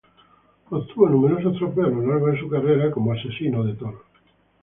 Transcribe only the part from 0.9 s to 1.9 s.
numerosos trofeos